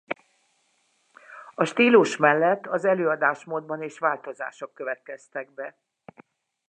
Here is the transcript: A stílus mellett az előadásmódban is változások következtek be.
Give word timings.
A 1.55 1.65
stílus 1.65 2.17
mellett 2.17 2.67
az 2.67 2.85
előadásmódban 2.85 3.81
is 3.81 3.99
változások 3.99 4.73
következtek 4.73 5.53
be. 5.53 5.77